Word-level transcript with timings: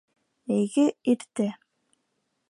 Йәйге 0.53 0.85
иртә. 1.13 1.47